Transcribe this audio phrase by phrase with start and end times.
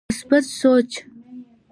[0.11, 0.89] مثبت سوچ